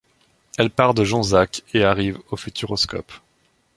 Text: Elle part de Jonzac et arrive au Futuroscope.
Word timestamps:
Elle 0.57 0.71
part 0.71 0.95
de 0.95 1.03
Jonzac 1.03 1.61
et 1.75 1.83
arrive 1.83 2.17
au 2.31 2.35
Futuroscope. 2.35 3.11